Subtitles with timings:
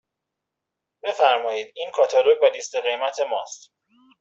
[1.03, 3.71] بفرمایید این کاتالوگ و لیست قیمت ماست.